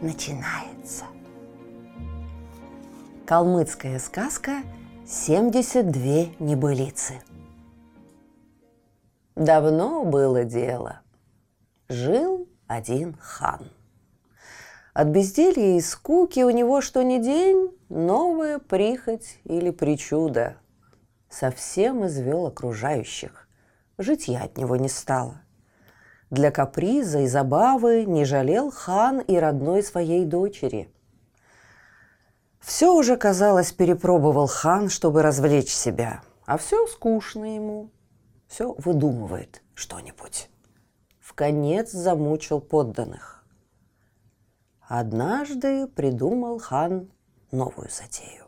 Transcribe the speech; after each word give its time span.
начинается. 0.00 1.04
Калмыцкая 3.26 3.98
сказка 3.98 4.62
«72 5.04 6.36
небылицы». 6.38 7.22
Давно 9.34 10.04
было 10.04 10.44
дело. 10.44 11.00
Жил 11.88 12.48
один 12.66 13.16
хан. 13.20 13.70
От 14.94 15.08
безделья 15.08 15.76
и 15.76 15.80
скуки 15.80 16.40
у 16.40 16.50
него 16.50 16.80
что 16.80 17.02
ни 17.02 17.18
день 17.18 17.70
новая 17.90 18.58
прихоть 18.58 19.38
или 19.44 19.70
причуда. 19.70 20.56
Совсем 21.28 22.06
извел 22.06 22.46
окружающих. 22.46 23.46
Житья 23.98 24.44
от 24.44 24.56
него 24.56 24.76
не 24.76 24.88
стало. 24.88 25.42
Для 26.30 26.50
каприза 26.50 27.20
и 27.20 27.26
забавы 27.26 28.04
не 28.04 28.24
жалел 28.24 28.70
хан 28.70 29.20
и 29.20 29.36
родной 29.36 29.82
своей 29.82 30.24
дочери. 30.24 30.92
Все 32.58 32.92
уже, 32.92 33.16
казалось, 33.16 33.70
перепробовал 33.70 34.48
хан, 34.48 34.88
чтобы 34.88 35.22
развлечь 35.22 35.72
себя, 35.72 36.22
а 36.44 36.58
все 36.58 36.86
скучно 36.88 37.54
ему, 37.54 37.90
все 38.48 38.74
выдумывает 38.78 39.62
что-нибудь. 39.74 40.50
В 41.20 41.32
конец 41.34 41.92
замучил 41.92 42.60
подданных. 42.60 43.44
Однажды 44.80 45.86
придумал 45.86 46.58
хан 46.58 47.08
новую 47.52 47.88
затею. 47.88 48.46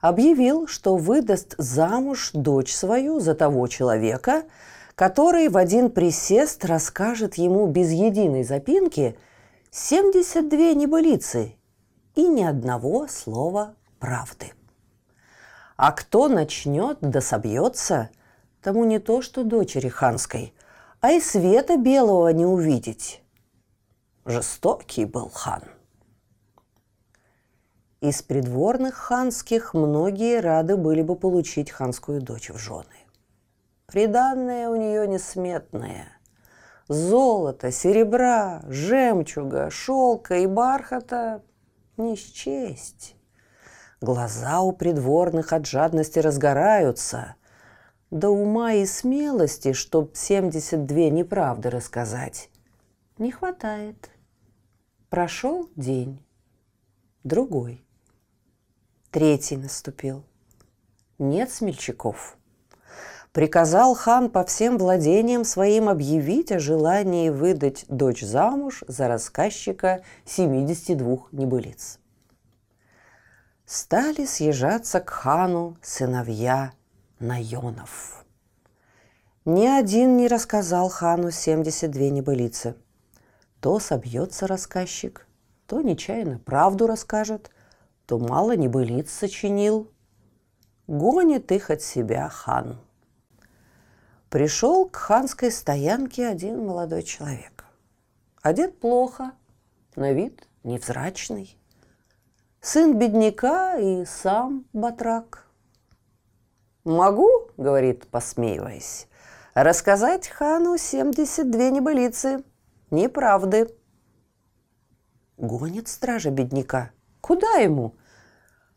Объявил, 0.00 0.68
что 0.68 0.96
выдаст 0.96 1.56
замуж 1.58 2.30
дочь 2.34 2.72
свою 2.72 3.18
за 3.18 3.34
того 3.34 3.66
человека, 3.66 4.44
который 4.98 5.48
в 5.48 5.56
один 5.56 5.92
присест 5.92 6.64
расскажет 6.64 7.36
ему 7.36 7.68
без 7.68 7.92
единой 7.92 8.42
запинки 8.42 9.16
72 9.70 10.74
небылицы 10.74 11.54
и 12.16 12.26
ни 12.26 12.42
одного 12.42 13.06
слова 13.06 13.76
правды. 14.00 14.54
А 15.76 15.92
кто 15.92 16.26
начнет 16.26 16.98
да 17.00 17.20
собьется, 17.20 18.10
тому 18.60 18.84
не 18.84 18.98
то 18.98 19.22
что 19.22 19.44
дочери 19.44 19.86
ханской, 19.86 20.52
а 21.00 21.12
и 21.12 21.20
света 21.20 21.76
белого 21.76 22.30
не 22.30 22.44
увидеть. 22.44 23.22
Жестокий 24.24 25.04
был 25.04 25.30
хан. 25.32 25.62
Из 28.00 28.20
придворных 28.22 28.96
ханских 28.96 29.74
многие 29.74 30.40
рады 30.40 30.76
были 30.76 31.02
бы 31.02 31.14
получить 31.14 31.70
ханскую 31.70 32.20
дочь 32.20 32.50
в 32.50 32.58
жены. 32.58 33.07
Приданное 33.90 34.68
у 34.68 34.76
нее 34.76 35.08
несметное. 35.08 36.08
Золото, 36.88 37.72
серебра, 37.72 38.62
жемчуга, 38.68 39.70
шелка 39.70 40.36
и 40.36 40.46
бархата 40.46 41.42
не 41.96 42.14
счесть. 42.14 43.16
Глаза 44.02 44.60
у 44.60 44.72
придворных 44.72 45.54
от 45.54 45.64
жадности 45.64 46.18
разгораются. 46.18 47.36
До 48.10 48.28
ума 48.28 48.74
и 48.74 48.84
смелости, 48.84 49.72
чтоб 49.72 50.14
72 50.14 51.08
неправды 51.08 51.70
рассказать, 51.70 52.50
не 53.16 53.32
хватает. 53.32 54.10
Прошел 55.08 55.70
день, 55.76 56.22
другой, 57.24 57.82
третий 59.10 59.56
наступил. 59.56 60.26
Нет 61.18 61.50
смельчаков– 61.50 62.36
приказал 63.38 63.94
хан 63.94 64.30
по 64.30 64.44
всем 64.44 64.78
владениям 64.78 65.44
своим 65.44 65.88
объявить 65.88 66.50
о 66.50 66.58
желании 66.58 67.28
выдать 67.28 67.84
дочь 67.86 68.20
замуж 68.20 68.82
за 68.88 69.06
рассказчика 69.06 70.02
72 70.24 71.18
небылиц. 71.30 72.00
Стали 73.64 74.24
съезжаться 74.24 74.98
к 74.98 75.10
хану 75.10 75.76
сыновья 75.82 76.72
Найонов. 77.20 78.24
Ни 79.44 79.68
один 79.68 80.16
не 80.16 80.26
рассказал 80.26 80.88
хану 80.88 81.30
72 81.30 82.08
небылицы. 82.08 82.74
То 83.60 83.78
собьется 83.78 84.48
рассказчик, 84.48 85.28
то 85.68 85.80
нечаянно 85.80 86.40
правду 86.40 86.88
расскажет, 86.88 87.52
то 88.04 88.18
мало 88.18 88.56
небылиц 88.56 89.12
сочинил. 89.12 89.92
Гонит 90.88 91.52
их 91.52 91.70
от 91.70 91.82
себя 91.82 92.28
хан– 92.28 92.80
пришел 94.30 94.88
к 94.88 94.96
ханской 94.96 95.50
стоянке 95.50 96.26
один 96.28 96.64
молодой 96.64 97.02
человек. 97.02 97.64
Одет 98.42 98.78
плохо, 98.78 99.32
на 99.96 100.12
вид 100.12 100.46
невзрачный. 100.64 101.56
Сын 102.60 102.98
бедняка 102.98 103.78
и 103.78 104.04
сам 104.04 104.66
батрак. 104.72 105.46
«Могу,— 106.84 107.28
говорит, 107.56 108.08
посмеиваясь,— 108.08 109.08
рассказать 109.54 110.28
хану 110.28 110.78
72 110.78 111.70
небылицы, 111.70 112.44
неправды». 112.90 113.74
Гонит 115.36 115.88
стража 115.88 116.30
бедняка. 116.30 116.90
Куда 117.20 117.56
ему? 117.56 117.94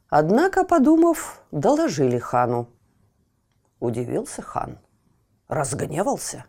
Однако, 0.10 0.64
подумав, 0.64 1.42
доложили 1.52 2.20
хану. 2.20 2.68
Удивился 3.80 4.42
хан– 4.42 4.78
разгневался. 5.52 6.46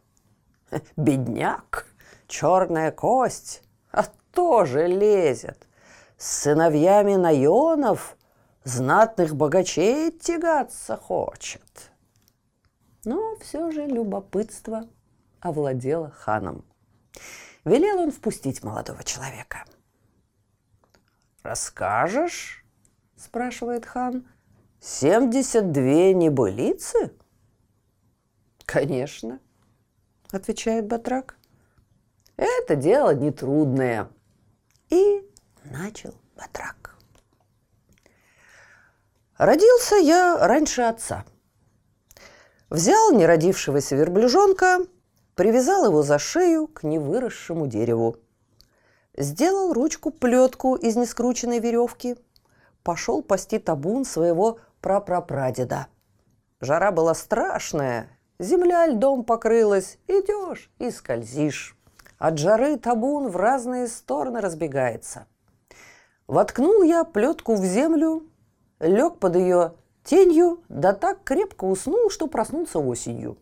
Бедняк, 0.97 1.87
черная 2.29 2.93
кость, 2.93 3.63
а 3.91 4.05
тоже 4.33 4.87
лезет. 4.87 5.67
С 6.17 6.43
сыновьями 6.43 7.17
Наонов 7.17 8.17
знатных 8.65 9.35
богачей 9.35 10.13
тягаться 10.13 10.97
хочет. 10.97 11.91
Но 13.05 13.37
все 13.41 13.73
же 13.73 13.85
любопытство 13.85 14.89
овладело 15.41 16.11
ханом. 16.11 16.65
Велел 17.65 17.99
он 17.99 18.13
впустить 18.13 18.63
молодого 18.63 19.03
человека. 19.03 19.65
«Расскажешь?»– 21.43 22.65
спрашивает 23.17 23.85
хан. 23.85 24.29
«Семьдесят 24.81 25.73
две 25.73 26.15
небылицы?» 26.15 27.13
«Конечно»,— 28.73 29.39
отвечает 30.31 30.87
Батрак. 30.87 31.37
«Это 32.39 32.75
дело 32.75 33.15
нетрудное». 33.15 34.09
И 34.89 35.31
начал 35.65 36.15
Батрак. 36.39 36.97
Родился 39.37 39.97
я 39.97 40.39
раньше 40.39 40.81
отца. 40.81 41.27
Взял 42.71 43.13
неродившегося 43.13 43.95
верблюжонка, 43.95 44.79
привязал 45.35 45.85
его 45.85 46.03
за 46.03 46.19
шею 46.19 46.67
к 46.67 46.83
невыросшему 46.83 47.67
дереву. 47.67 48.17
Сделал 49.15 49.75
ручку-плетку 49.75 50.77
из 50.77 50.97
нескрученной 50.97 51.59
веревки. 51.59 52.17
Пошел 52.83 53.21
пасти 53.21 53.59
табун 53.59 54.07
своего 54.07 54.61
прапрапрадеда. 54.81 55.89
Жара 56.63 56.91
была 56.91 57.13
страшная, 57.13 58.09
Земля 58.43 58.89
льдом 58.89 59.23
покрылась, 59.23 59.99
идешь 60.09 60.69
и 60.81 60.91
скользишь. 60.91 61.77
От 62.19 62.39
жары 62.39 62.77
табун 62.77 63.29
в 63.29 63.37
разные 63.37 63.87
стороны 63.87 64.41
разбегается. 64.41 65.27
Воткнул 66.27 66.83
я 66.83 67.05
плетку 67.05 67.55
в 67.55 67.65
землю, 67.65 68.25
лег 68.81 69.21
под 69.21 69.37
ее 69.37 69.75
тенью, 70.03 70.65
да 70.69 70.93
так 70.93 71.23
крепко 71.23 71.67
уснул, 71.67 72.11
что 72.11 72.27
проснулся 72.27 72.81
осенью. 72.81 73.39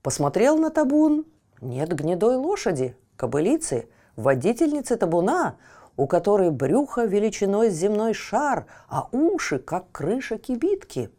Посмотрел 0.00 0.56
на 0.56 0.70
табун, 0.70 1.26
нет 1.60 1.92
гнедой 1.92 2.36
лошади, 2.36 2.96
кобылицы, 3.16 3.90
водительницы 4.16 4.96
табуна, 4.96 5.58
у 5.98 6.06
которой 6.06 6.50
брюхо 6.50 7.04
величиной 7.04 7.68
земной 7.68 8.14
шар, 8.14 8.64
а 8.88 9.06
уши, 9.12 9.58
как 9.58 9.92
крыша 9.92 10.38
кибитки– 10.38 11.10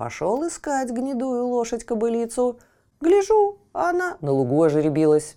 Пошел 0.00 0.48
искать 0.48 0.88
гнедую 0.88 1.48
лошадь-кобылицу. 1.48 2.58
Гляжу, 3.02 3.58
она 3.74 4.16
на 4.22 4.32
лугу 4.32 4.62
ожеребилась. 4.62 5.36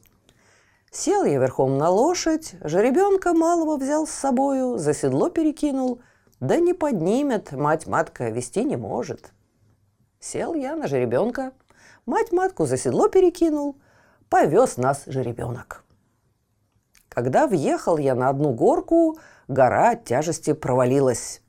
Сел 0.89 1.25
я 1.25 1.38
верхом 1.38 1.77
на 1.77 1.89
лошадь, 1.89 2.56
жеребенка 2.62 3.33
малого 3.33 3.75
взял 3.75 4.07
с 4.07 4.12
собою, 4.12 4.77
за 4.77 4.94
седло 4.94 5.30
перекинул, 5.30 6.00
да 6.39 6.62
не 6.62 6.74
поднимет, 6.74 7.51
мать-матка 7.51 8.30
вести 8.30 8.63
не 8.63 8.77
может. 8.77 9.33
Сел 10.21 10.54
я 10.54 10.77
на 10.77 10.88
жеребенка, 10.88 11.51
мать-матку 12.06 12.65
за 12.65 12.77
седло 12.77 13.10
перекинул, 13.10 13.75
повез 14.30 14.77
нас 14.77 15.04
жеребенок. 15.07 15.83
Когда 17.10 17.48
въехал 17.48 17.98
я 17.98 18.15
на 18.15 18.30
одну 18.30 18.54
горку, 18.54 19.18
гора 19.50 19.89
от 19.89 20.06
тяжести 20.06 20.54
провалилась. 20.54 21.42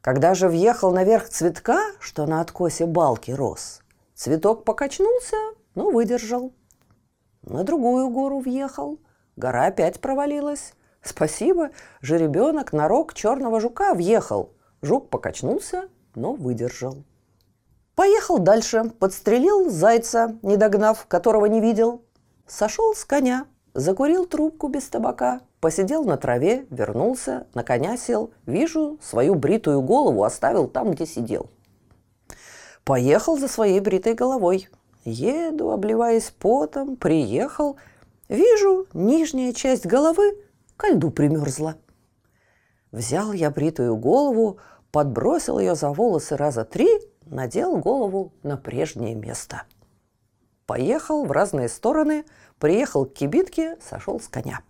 Когда 0.00 0.32
же 0.34 0.48
въехал 0.48 0.92
наверх 0.92 1.28
цветка, 1.28 1.82
что 2.00 2.26
на 2.26 2.40
откосе 2.40 2.86
балки 2.86 3.32
рос, 3.32 3.82
цветок 4.14 4.64
покачнулся, 4.64 5.36
но 5.74 5.90
выдержал. 5.90 6.52
На 7.42 7.64
другую 7.64 8.08
гору 8.08 8.40
въехал, 8.40 8.98
гора 9.36 9.66
опять 9.66 10.00
провалилась. 10.00 10.72
Спасибо, 11.02 11.70
жеребенок 12.00 12.72
на 12.72 12.88
рог 12.88 13.12
черного 13.12 13.60
жука 13.60 13.92
въехал. 13.94 14.52
Жук 14.80 15.10
покачнулся, 15.10 15.88
но 16.14 16.32
выдержал. 16.32 17.04
Поехал 17.94 18.38
дальше, 18.38 18.84
подстрелил 18.98 19.68
зайца, 19.68 20.38
не 20.40 20.56
догнав, 20.56 21.06
которого 21.06 21.44
не 21.44 21.60
видел. 21.60 22.02
Сошел 22.46 22.94
с 22.94 23.04
коня, 23.04 23.46
закурил 23.74 24.24
трубку 24.24 24.68
без 24.68 24.88
табака, 24.88 25.42
Посидел 25.60 26.04
на 26.04 26.16
траве, 26.16 26.66
вернулся, 26.70 27.46
на 27.52 27.62
коня 27.62 27.98
сел. 27.98 28.30
Вижу, 28.46 28.98
свою 29.02 29.34
бритую 29.34 29.82
голову 29.82 30.24
оставил 30.24 30.66
там, 30.66 30.92
где 30.92 31.04
сидел. 31.04 31.50
Поехал 32.84 33.36
за 33.36 33.46
своей 33.46 33.80
бритой 33.80 34.14
головой. 34.14 34.68
Еду, 35.04 35.70
обливаясь 35.70 36.32
потом, 36.38 36.96
приехал. 36.96 37.76
Вижу, 38.28 38.86
нижняя 38.94 39.52
часть 39.52 39.84
головы 39.84 40.38
ко 40.78 40.88
льду 40.88 41.10
примерзла. 41.10 41.76
Взял 42.90 43.32
я 43.32 43.50
бритую 43.50 43.96
голову, 43.96 44.58
подбросил 44.90 45.58
ее 45.58 45.74
за 45.74 45.90
волосы 45.90 46.36
раза 46.36 46.64
три, 46.64 46.88
надел 47.26 47.76
голову 47.76 48.32
на 48.42 48.56
прежнее 48.56 49.14
место. 49.14 49.64
Поехал 50.64 51.26
в 51.26 51.32
разные 51.32 51.68
стороны, 51.68 52.24
приехал 52.58 53.04
к 53.04 53.12
кибитке, 53.12 53.76
сошел 53.82 54.20
с 54.20 54.28
коня. 54.28 54.60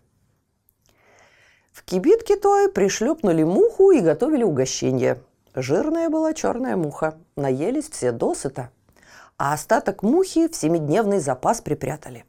В 1.81 1.83
кибитке 1.83 2.37
той 2.37 2.71
пришлепнули 2.71 3.43
муху 3.43 3.91
и 3.91 4.01
готовили 4.01 4.43
угощение. 4.43 5.19
Жирная 5.55 6.11
была 6.11 6.35
черная 6.35 6.77
муха. 6.77 7.15
Наелись 7.37 7.89
все 7.89 8.13
досыта. 8.13 8.69
А 9.39 9.55
остаток 9.55 10.03
мухи 10.03 10.49
в 10.49 10.55
семидневный 10.55 11.21
запас 11.21 11.63
припрятали. 11.63 12.27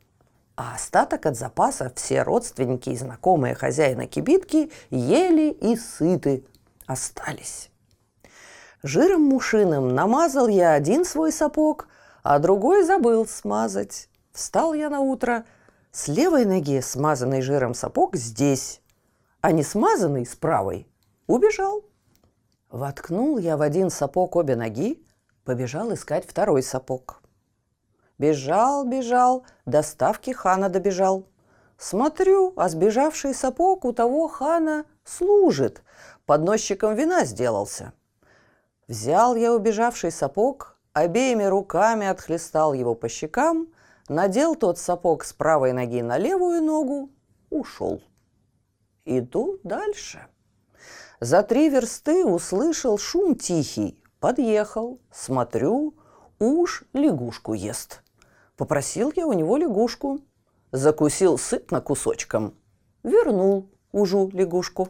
А 0.56 0.75
остаток 0.75 1.25
от 1.25 1.36
запаса 1.36 1.92
все 1.98 2.24
родственники 2.24 2.92
и 2.92 2.95
знакомые 2.95 3.53
хозяина 3.53 4.07
кибитки 4.07 4.71
ели 4.89 5.51
и 5.51 5.75
сыты 5.75 6.45
остались. 6.88 7.69
Жиром 8.83 9.24
мушиным 9.24 9.94
намазал 9.94 10.48
я 10.48 10.71
один 10.71 11.03
свой 11.03 11.33
сапог, 11.33 11.89
а 12.24 12.39
другой 12.39 12.83
забыл 12.83 13.27
смазать. 13.27 14.07
Встал 14.31 14.74
я 14.74 14.89
на 14.89 15.01
утро, 15.01 15.44
с 15.92 16.07
левой 16.07 16.45
ноги 16.45 16.80
смазанный 16.80 17.42
жиром 17.42 17.74
сапог 17.74 18.15
здесь, 18.15 18.81
а 19.41 19.51
не 19.51 19.63
смазанный 19.63 20.25
с 20.25 20.35
правой 20.35 20.88
убежал. 21.27 21.83
Воткнул 22.69 23.38
я 23.38 23.57
в 23.57 23.61
один 23.61 23.89
сапог 23.89 24.35
обе 24.35 24.55
ноги, 24.55 25.03
побежал 25.43 25.93
искать 25.93 26.25
второй 26.25 26.63
сапог. 26.63 27.21
Бежал, 28.17 28.85
бежал, 28.85 29.45
до 29.65 29.81
ставки 29.81 30.31
хана 30.31 30.69
добежал. 30.69 31.25
Смотрю, 31.77 32.53
а 32.55 32.69
сбежавший 32.69 33.33
сапог 33.33 33.83
у 33.83 33.93
того 33.93 34.27
хана 34.27 34.85
служит, 35.03 35.81
подносчиком 36.27 36.93
вина 36.93 37.25
сделался. 37.25 37.93
Взял 38.88 39.35
я 39.35 39.53
убежавший 39.53 40.11
сапог, 40.11 40.77
обеими 40.93 41.45
руками 41.45 42.05
отхлестал 42.05 42.73
его 42.73 42.93
по 42.93 43.09
щекам, 43.09 43.67
надел 44.07 44.55
тот 44.55 44.77
сапог 44.77 45.23
с 45.23 45.33
правой 45.33 45.73
ноги 45.73 46.03
на 46.03 46.17
левую 46.17 46.61
ногу, 46.61 47.09
ушел. 47.49 48.01
Иду 49.06 49.59
дальше. 49.63 50.27
За 51.19 51.42
три 51.42 51.69
версты 51.69 52.24
услышал 52.25 52.98
шум 52.98 53.36
тихий. 53.36 53.98
Подъехал, 54.19 55.00
смотрю, 55.12 55.95
уж 56.39 56.83
лягушку 56.94 57.53
ест. 57.53 58.03
Попросил 58.57 59.12
я 59.15 59.25
у 59.25 59.33
него 59.33 59.57
лягушку. 59.57 60.19
Закусил 60.71 61.39
сытно 61.39 61.81
кусочком. 61.81 62.53
Вернул 63.03 63.69
ужу 63.92 64.30
лягушку. 64.33 64.89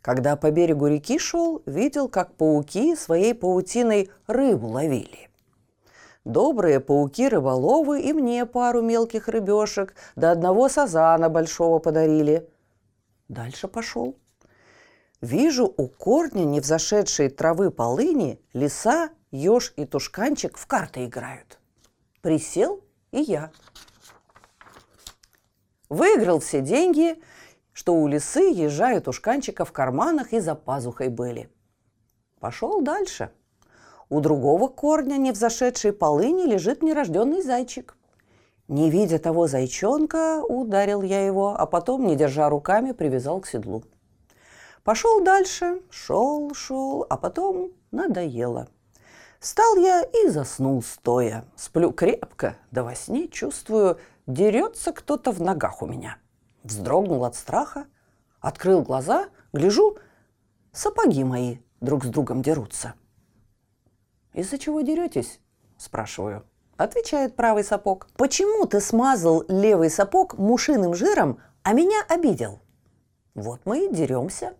Когда 0.00 0.36
по 0.36 0.50
берегу 0.52 0.86
реки 0.86 1.18
шел, 1.18 1.62
видел, 1.66 2.08
как 2.08 2.34
пауки 2.34 2.94
своей 2.94 3.34
паутиной 3.34 4.10
рыбу 4.28 4.68
ловили. 4.68 5.30
Добрые 6.24 6.78
пауки-рыболовы 6.78 8.02
и 8.02 8.12
мне 8.12 8.46
пару 8.46 8.82
мелких 8.82 9.28
рыбешек 9.28 9.94
до 10.14 10.30
одного 10.30 10.68
сазана 10.68 11.28
большого 11.28 11.80
подарили– 11.80 12.48
Дальше 13.28 13.68
пошел. 13.68 14.18
Вижу 15.20 15.72
у 15.76 15.88
корня 15.88 16.44
невзошедшей 16.44 17.30
травы 17.30 17.70
полыни 17.70 18.40
лиса, 18.52 19.10
еж 19.30 19.72
и 19.76 19.86
тушканчик 19.86 20.58
в 20.58 20.66
карты 20.66 21.06
играют. 21.06 21.58
Присел 22.20 22.84
и 23.10 23.20
я. 23.20 23.50
Выиграл 25.88 26.40
все 26.40 26.60
деньги, 26.60 27.22
что 27.72 27.94
у 27.94 28.06
лисы, 28.06 28.52
ежа 28.52 28.92
и 28.92 29.00
тушканчика 29.00 29.64
в 29.64 29.72
карманах 29.72 30.32
и 30.32 30.40
за 30.40 30.54
пазухой 30.54 31.08
были. 31.08 31.50
Пошел 32.40 32.82
дальше. 32.82 33.30
У 34.10 34.20
другого 34.20 34.68
корня 34.68 35.16
невзошедшей 35.16 35.92
полыни 35.92 36.42
лежит 36.42 36.82
нерожденный 36.82 37.42
зайчик– 37.42 37.96
не 38.68 38.90
видя 38.90 39.18
того 39.18 39.46
зайчонка, 39.46 40.42
ударил 40.42 41.02
я 41.02 41.24
его, 41.24 41.54
а 41.58 41.66
потом, 41.66 42.06
не 42.06 42.16
держа 42.16 42.48
руками, 42.48 42.92
привязал 42.92 43.40
к 43.40 43.46
седлу. 43.46 43.84
Пошел 44.82 45.22
дальше, 45.22 45.80
шел, 45.90 46.54
шел, 46.54 47.06
а 47.08 47.16
потом 47.16 47.72
надоело. 47.90 48.68
Встал 49.40 49.76
я 49.76 50.02
и 50.02 50.28
заснул 50.28 50.82
стоя. 50.82 51.44
Сплю 51.56 51.92
крепко, 51.92 52.56
да 52.70 52.82
во 52.82 52.94
сне 52.94 53.28
чувствую, 53.28 53.98
дерется 54.26 54.92
кто-то 54.92 55.32
в 55.32 55.40
ногах 55.40 55.82
у 55.82 55.86
меня. 55.86 56.18
Вздрогнул 56.62 57.24
от 57.24 57.34
страха, 57.34 57.86
открыл 58.40 58.82
глаза, 58.82 59.28
гляжу, 59.52 59.98
сапоги 60.72 61.24
мои 61.24 61.58
друг 61.80 62.04
с 62.04 62.08
другом 62.08 62.42
дерутся. 62.42 62.94
«Из-за 64.32 64.58
чего 64.58 64.80
деретесь?»– 64.80 65.40
спрашиваю. 65.76 66.44
Отвечает 66.76 67.36
правый 67.36 67.62
сапог. 67.62 68.08
Почему 68.16 68.66
ты 68.66 68.80
смазал 68.80 69.44
левый 69.48 69.90
сапог 69.90 70.36
мушиным 70.38 70.94
жиром, 70.94 71.38
а 71.62 71.72
меня 71.72 72.02
обидел? 72.08 72.60
Вот 73.34 73.60
мы 73.64 73.86
и 73.86 73.94
деремся. 73.94 74.54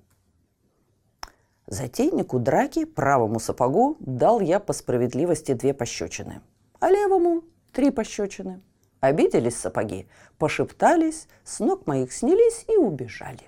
Затейнику 1.66 2.38
драки 2.38 2.85
правому 2.85 3.40
сапогу 3.40 3.97
дал 3.99 4.40
я 4.40 4.61
по 4.61 4.73
справедливости 4.73 5.52
две 5.54 5.75
пощечины, 5.75 6.40
а 6.78 6.90
левому 6.90 7.42
три 7.73 7.90
пощечины. 7.90 8.62
Обиделись 9.00 9.56
сапоги, 9.56 10.06
пошептались, 10.38 11.26
с 11.42 11.59
ног 11.59 11.87
моих 11.87 12.12
снялись 12.12 12.64
и 12.68 12.76
убежали. 12.76 13.42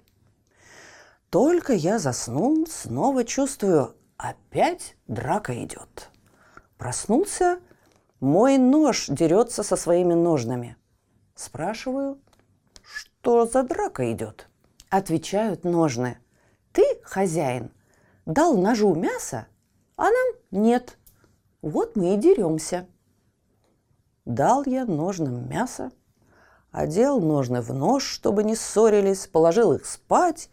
Только 1.30 1.72
я 1.72 1.98
заснул, 1.98 2.66
снова 2.66 3.24
чувствую, 3.24 3.94
опять 4.16 4.96
драка 5.06 5.62
идет. 5.62 6.10
Проснулся– 6.78 7.60
мой 8.26 8.58
нож 8.58 9.06
дерется 9.08 9.62
со 9.62 9.76
своими 9.76 10.12
ножнами. 10.12 10.76
Спрашиваю, 11.36 12.20
что 12.82 13.46
за 13.46 13.62
драка 13.62 14.12
идет? 14.12 14.48
Отвечают 14.90 15.62
ножны. 15.62 16.18
Ты, 16.72 16.82
хозяин, 17.04 17.70
дал 18.26 18.56
ножу 18.56 18.92
мясо, 18.96 19.46
а 19.96 20.10
нам 20.10 20.34
нет. 20.50 20.98
Вот 21.62 21.94
мы 21.94 22.14
и 22.14 22.16
деремся. 22.16 22.88
Дал 24.24 24.64
я 24.66 24.86
ножным 24.86 25.48
мясо, 25.48 25.92
одел 26.72 27.20
ножны 27.20 27.60
в 27.60 27.72
нож, 27.72 28.04
чтобы 28.04 28.42
не 28.42 28.56
ссорились, 28.56 29.28
положил 29.28 29.72
их 29.72 29.86
спать, 29.86 30.50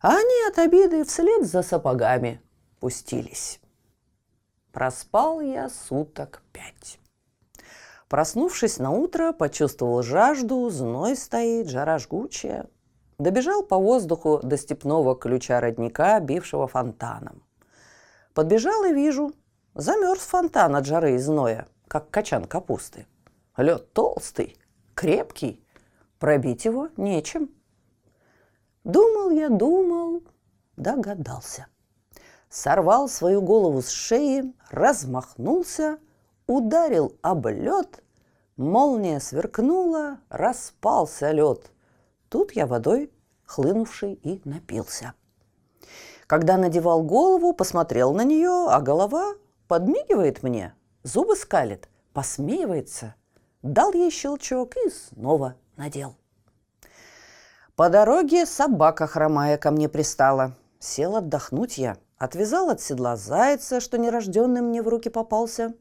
а 0.00 0.16
они 0.16 0.48
от 0.50 0.58
обиды 0.58 1.04
вслед 1.04 1.46
за 1.46 1.62
сапогами 1.62 2.42
пустились. 2.80 3.60
Проспал 4.76 5.40
я 5.40 5.70
суток 5.70 6.42
пять. 6.52 6.98
Проснувшись 8.10 8.76
на 8.76 8.90
утро, 8.90 9.32
почувствовал 9.32 10.02
жажду, 10.02 10.68
зной 10.68 11.16
стоит, 11.16 11.70
жара 11.70 11.98
жгучая. 11.98 12.66
Добежал 13.16 13.62
по 13.62 13.78
воздуху 13.78 14.38
до 14.42 14.58
степного 14.58 15.16
ключа 15.16 15.60
родника, 15.60 16.20
бившего 16.20 16.68
фонтаном. 16.68 17.42
Подбежал 18.34 18.84
и 18.84 18.92
вижу, 18.92 19.32
замерз 19.72 20.20
фонтан 20.20 20.76
от 20.76 20.84
жары 20.84 21.14
и 21.14 21.18
зноя, 21.18 21.68
как 21.88 22.10
качан 22.10 22.44
капусты. 22.44 23.06
Лед 23.56 23.94
толстый, 23.94 24.58
крепкий, 24.94 25.64
Пробить 26.18 26.66
его 26.66 26.90
нечем. 26.98 27.48
Думал 28.84 29.30
я, 29.30 29.48
думал, 29.48 30.22
догадался. 30.76 31.66
Сорвал 32.50 33.08
свою 33.08 33.40
голову 33.40 33.80
с 33.80 33.88
шеи, 33.88 34.54
размахнулся, 34.70 35.98
ударил 36.46 37.16
об 37.22 37.46
лед, 37.46 38.02
молния 38.56 39.20
сверкнула, 39.20 40.18
распался 40.28 41.30
лед. 41.30 41.70
Тут 42.28 42.52
я 42.52 42.66
водой 42.66 43.12
хлынувший 43.46 44.14
и 44.14 44.40
напился. 44.44 45.14
Когда 46.26 46.56
надевал 46.56 47.02
голову, 47.02 47.52
посмотрел 47.52 48.12
на 48.12 48.24
нее, 48.24 48.66
а 48.68 48.80
голова 48.80 49.34
подмигивает 49.68 50.42
мне, 50.42 50.74
зубы 51.02 51.36
скалит, 51.36 51.88
посмеивается. 52.12 53.14
Дал 53.62 53.92
ей 53.92 54.10
щелчок 54.10 54.74
и 54.76 54.90
снова 54.90 55.54
надел. 55.76 56.16
По 57.76 57.90
дороге 57.90 58.46
собака 58.46 59.06
хромая 59.06 59.56
ко 59.58 59.70
мне 59.70 59.88
пристала. 59.88 60.56
Сел 60.78 61.16
отдохнуть 61.16 61.78
я. 61.78 61.96
Отвязал 62.18 62.70
от 62.70 62.80
седла 62.80 63.16
зайца, 63.16 63.80
что 63.80 63.98
нерожденный 63.98 64.62
мне 64.62 64.82
в 64.82 64.88
руки 64.88 65.10
попался. 65.10 65.74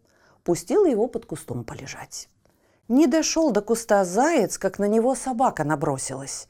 Пустил 0.43 0.85
его 0.85 1.07
под 1.07 1.25
кустом 1.25 1.63
полежать. 1.63 2.29
Не 2.87 3.07
дошел 3.07 3.51
до 3.51 3.61
куста 3.61 4.03
заяц, 4.03 4.57
как 4.57 4.77
на 4.77 4.85
него 4.85 5.15
собака 5.15 5.63
набросилась. 5.63 6.47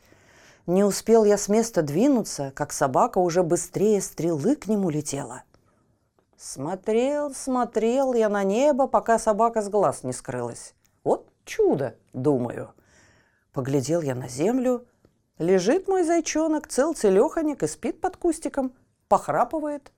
Не 0.65 0.84
успел 0.84 1.24
я 1.24 1.38
с 1.38 1.48
места 1.48 1.82
двинуться, 1.82 2.51
как 2.56 2.74
собака 2.74 3.20
уже 3.20 3.44
быстрее 3.44 4.01
стрелы 4.01 4.56
к 4.56 4.68
нему 4.68 4.89
летела. 4.89 5.44
Смотрел, 6.36 7.34
смотрел 7.34 8.13
я 8.13 8.27
на 8.27 8.44
небо, 8.44 8.88
пока 8.88 9.20
собака 9.20 9.62
с 9.62 9.70
глаз 9.70 10.04
не 10.04 10.12
скрылась. 10.12 10.74
Вот 11.04 11.30
чудо, 11.46 11.96
думаю. 12.13 12.72
Поглядел 13.54 14.01
я 14.01 14.15
на 14.15 14.27
землю. 14.27 14.86
Лежит 15.38 15.88
мой 15.88 16.04
зайчонок, 16.04 16.68
цел 16.68 16.94
целеханик 16.94 17.63
и 17.63 17.68
спит 17.68 18.01
под 18.01 18.18
кустиком, 18.18 18.74
похрапывает. 19.15 19.93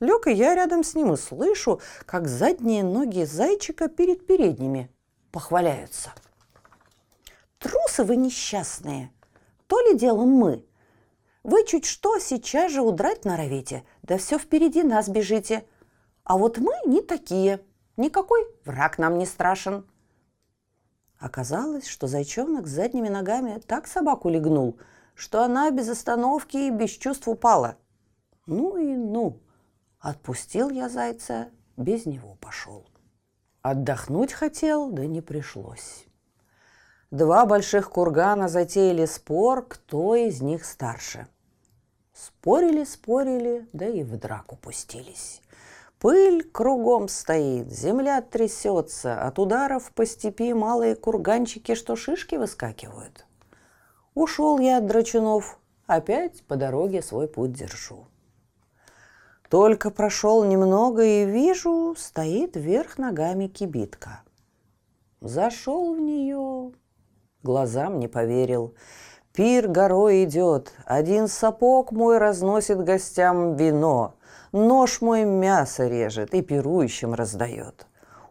Лег 0.00 0.26
и 0.26 0.32
я 0.32 0.56
рядом 0.56 0.82
с 0.82 0.96
ним 0.96 1.12
и 1.12 1.16
слышу, 1.16 1.80
как 2.06 2.26
задние 2.26 2.82
ноги 2.82 3.22
зайчика 3.22 3.88
перед 3.88 4.26
передними 4.26 4.90
похваляются. 5.30 6.12
Трусы 7.60 8.02
вы 8.02 8.16
несчастные, 8.16 9.12
то 9.68 9.80
ли 9.80 9.96
делом 9.96 10.30
мы. 10.30 10.66
Вы 11.44 11.64
чуть 11.66 11.84
что 11.84 12.18
сейчас 12.18 12.72
же 12.72 12.80
удрать 12.80 13.24
норовите, 13.24 13.84
да 14.02 14.18
все 14.18 14.40
впереди 14.40 14.82
нас 14.82 15.08
бежите. 15.08 15.64
А 16.24 16.36
вот 16.36 16.58
мы 16.58 16.72
не 16.84 17.00
такие. 17.00 17.60
Никакой 17.96 18.44
враг 18.64 18.98
нам 18.98 19.18
не 19.18 19.26
страшен. 19.26 19.86
Оказалось, 21.20 21.86
что 21.86 22.08
зайчонок 22.08 22.66
с 22.66 22.70
задними 22.70 23.08
ногами 23.08 23.62
так 23.64 23.86
собаку 23.86 24.28
легнул, 24.28 24.80
что 25.14 25.44
она 25.44 25.70
без 25.70 25.88
остановки 25.88 26.56
и 26.56 26.70
без 26.70 26.90
чувств 26.90 27.28
упала. 27.28 27.76
Ну 28.48 28.78
и 28.78 28.96
ну. 28.96 29.42
Отпустил 30.00 30.70
я 30.70 30.88
зайца, 30.88 31.50
без 31.76 32.06
него 32.06 32.38
пошел. 32.40 32.86
Отдохнуть 33.60 34.32
хотел, 34.32 34.90
да 34.90 35.04
не 35.04 35.20
пришлось. 35.20 36.06
Два 37.10 37.44
больших 37.44 37.90
кургана 37.90 38.48
затеяли 38.48 39.04
спор, 39.04 39.66
кто 39.68 40.14
из 40.14 40.40
них 40.40 40.64
старше. 40.64 41.28
Спорили, 42.14 42.84
спорили, 42.84 43.68
да 43.74 43.86
и 43.86 44.02
в 44.02 44.16
драку 44.16 44.56
пустились. 44.56 45.42
Пыль 45.98 46.42
кругом 46.42 47.08
стоит, 47.08 47.70
земля 47.70 48.22
трясется, 48.22 49.22
от 49.26 49.38
ударов 49.38 49.92
по 49.92 50.06
степи 50.06 50.54
малые 50.54 50.96
курганчики, 50.96 51.74
что 51.74 51.96
шишки 51.96 52.36
выскакивают. 52.36 53.26
Ушел 54.14 54.58
я 54.58 54.78
от 54.78 54.86
драчунов, 54.86 55.58
опять 55.86 56.42
по 56.44 56.56
дороге 56.56 57.02
свой 57.02 57.28
путь 57.28 57.52
держу. 57.52 58.06
Только 59.48 59.90
прошел 59.90 60.44
немного 60.44 61.02
и 61.02 61.24
вижу, 61.24 61.94
стоит 61.96 62.56
вверх 62.56 62.98
ногами 62.98 63.46
кибитка. 63.46 64.20
Зашел 65.20 65.94
в 65.94 66.00
нее, 66.00 66.72
глазам 67.42 67.98
не 67.98 68.08
поверил. 68.08 68.74
Пир 69.32 69.68
горой 69.68 70.24
идет, 70.24 70.72
один 70.84 71.28
сапог 71.28 71.92
мой 71.92 72.18
разносит 72.18 72.82
гостям 72.84 73.56
вино, 73.56 74.16
нож 74.52 75.00
мой 75.00 75.24
мясо 75.24 75.86
режет 75.88 76.34
и 76.34 76.42
пирующим 76.42 77.14
раздает. 77.14 77.86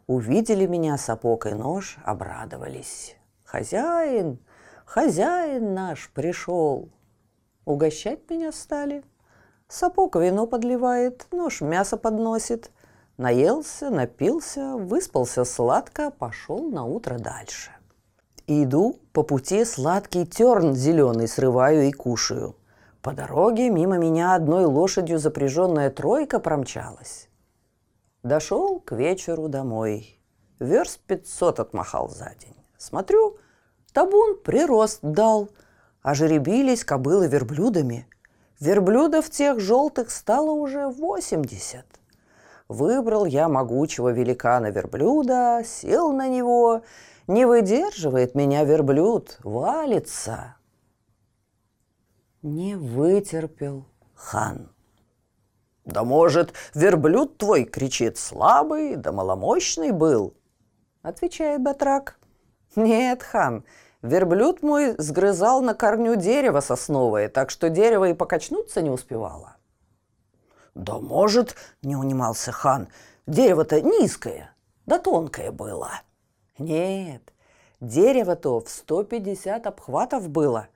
Увидели 0.05 0.67
меня 0.67 0.97
сапог 0.97 1.47
и 1.47 1.51
нож, 1.51 1.97
обрадовались. 2.03 3.15
Хозяин, 3.43 4.39
хозяин 4.85 5.73
наш 5.73 6.09
пришел. 6.11 6.89
Угощать 7.65 8.29
меня 8.29 8.51
стали. 8.51 9.03
Сапог 9.69 10.15
вино 10.15 10.47
подливает, 10.47 11.27
нож 11.31 11.61
мясо 11.61 11.97
подносит. 11.97 12.71
Наелся, 13.17 13.89
напился, 13.89 14.75
выспался 14.75 15.43
сладко, 15.43 16.11
пошел 16.11 16.69
на 16.69 16.85
утро 16.85 17.17
дальше. 17.17 17.71
Иду, 18.45 18.99
по 19.11 19.23
пути 19.23 19.65
сладкий 19.65 20.25
терн 20.25 20.73
зеленый 20.73 21.27
срываю 21.27 21.89
и 21.89 21.91
кушаю. 21.91 22.55
По 23.01 23.11
дороге 23.11 23.69
мимо 23.69 23.97
меня 23.97 24.35
одной 24.35 24.65
лошадью 24.65 25.19
запряженная 25.19 25.89
тройка 25.89 26.39
промчалась. 26.39 27.27
Дошел 28.23 28.79
к 28.79 28.93
вечеру 28.93 29.49
домой. 29.49 30.19
Верст 30.59 30.99
пятьсот 31.01 31.59
отмахал 31.59 32.09
за 32.09 32.31
день. 32.39 32.55
Смотрю, 32.77 33.37
табун 33.93 34.37
прирост 34.41 34.99
дал, 35.01 35.49
а 36.01 36.13
жеребились 36.13 36.85
кобылы 36.85 37.27
верблюдами. 37.27 38.07
Верблюдов 38.59 39.29
тех 39.29 39.59
желтых 39.59 40.09
стало 40.09 40.51
уже 40.51 40.87
восемьдесят. 40.87 41.85
Выбрал 42.67 43.25
я 43.25 43.47
могучего 43.47 44.09
великана 44.09 44.71
верблюда, 44.71 45.61
сел 45.63 46.11
на 46.11 46.27
него 46.27 46.81
не 47.27 47.45
выдерживает 47.45 48.35
меня 48.35 48.63
верблюд, 48.63 49.37
валится. 49.43 50.55
Не 52.41 52.75
вытерпел 52.75 53.85
хан. 54.15 54.71
Да 55.85 56.03
может, 56.03 56.53
верблюд 56.73 57.37
твой, 57.37 57.63
кричит, 57.63 58.17
слабый, 58.17 58.95
да 58.95 59.11
маломощный 59.11 59.91
был? 59.91 60.35
Отвечает 61.01 61.61
Батрак. 61.61 62.19
Нет, 62.75 63.23
хан, 63.23 63.63
верблюд 64.01 64.63
мой 64.63 64.95
сгрызал 64.97 65.61
на 65.61 65.73
корню 65.73 66.15
дерево 66.15 66.59
сосновое, 66.59 67.29
так 67.29 67.49
что 67.49 67.69
дерево 67.69 68.09
и 68.09 68.13
покачнуться 68.13 68.81
не 68.81 68.89
успевало. 68.89 69.57
Да 70.75 70.99
может, 70.99 71.55
не 71.81 71.95
унимался 71.95 72.51
хан, 72.51 72.87
дерево-то 73.25 73.81
низкое, 73.81 74.53
да 74.85 74.99
тонкое 74.99 75.51
было. 75.51 75.91
Нет, 76.59 77.33
дерево-то 77.79 78.61
в 78.61 78.69
150 78.69 79.65
обхватов 79.65 80.29
было. 80.29 80.67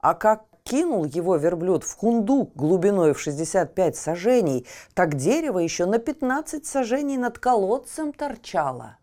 А 0.00 0.14
как 0.14 0.44
кинул 0.62 1.04
его 1.04 1.36
верблюд 1.36 1.84
в 1.84 1.96
хундук 1.96 2.54
глубиной 2.54 3.12
в 3.12 3.20
65 3.20 3.96
сажений, 3.96 4.66
так 4.94 5.16
дерево 5.16 5.58
еще 5.58 5.86
на 5.86 5.98
15 5.98 6.64
сажений 6.64 7.16
над 7.16 7.38
колодцем 7.38 8.12
торчало. 8.12 8.98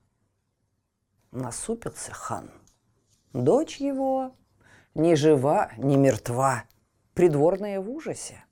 Насупился 1.31 2.13
хан. 2.13 2.49
Дочь 3.37 3.77
его 3.77 4.31
ни 4.95 5.13
жива, 5.13 5.71
ни 5.77 5.95
мертва, 5.95 6.63
придворная 7.13 7.79
в 7.79 7.89
ужасе. 7.89 8.43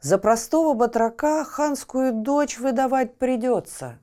За 0.00 0.16
простого 0.16 0.74
батрака 0.74 1.44
ханскую 1.44 2.12
дочь 2.12 2.58
выдавать 2.58 3.18
придется. 3.18 3.98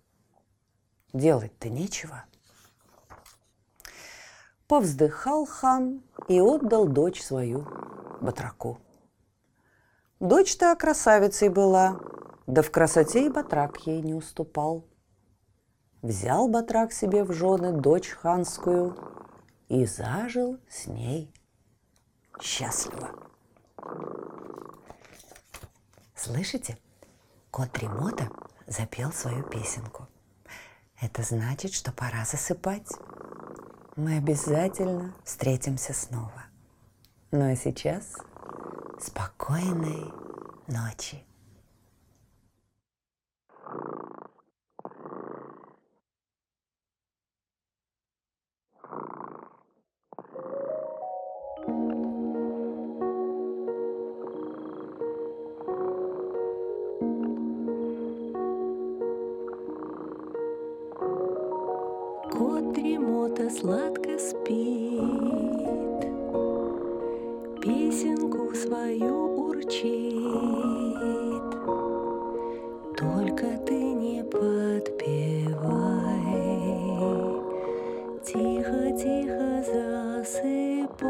Делать-то 1.13 1.69
нечего– 1.69 2.25
Повздыхал 4.67 5.45
хан 5.45 6.01
и 6.27 6.39
отдал 6.39 6.87
дочь 6.87 7.21
свою 7.21 7.67
батраку. 8.21 8.79
Дочь-то 10.19 10.75
красавицей 10.75 11.49
была, 11.49 11.99
да 12.47 12.61
в 12.61 12.71
красоте 12.71 13.25
и 13.25 13.29
батрак 13.29 13.77
ей 13.85 14.01
не 14.01 14.13
уступал. 14.13 14.85
Взял 16.01 16.47
батрак 16.47 16.93
себе 16.93 17.23
в 17.23 17.33
жены 17.33 17.73
дочь 17.73 18.09
ханскую 18.09 18.95
и 19.73 19.85
зажил 19.85 20.59
с 20.69 20.85
ней 20.85 21.33
счастливо. 22.39 23.09
Слышите? 26.15 26.77
Кот 27.49 27.75
Ремота 27.79 28.29
запел 28.67 29.11
свою 29.11 29.41
песенку. 29.43 30.07
Это 31.01 31.23
значит, 31.23 31.73
что 31.73 31.91
пора 31.91 32.23
засыпать 32.23 32.87
мы 33.95 34.17
обязательно 34.17 35.15
встретимся 35.23 35.93
снова. 35.93 36.45
Ну 37.31 37.51
а 37.51 37.55
сейчас 37.55 38.13
спокойной 38.99 40.13
ночи. 40.67 41.25
Кот 62.53 62.67
дремота 62.73 63.49
сладко 63.49 64.19
спит, 64.19 65.01
Песенку 67.59 68.53
свою 68.53 69.47
урчит. 69.47 71.49
Только 72.95 73.57
ты 73.65 73.73
не 73.73 74.23
подпевай, 74.23 75.55
Тихо-тихо 78.23 79.63
засыпай, 79.71 81.07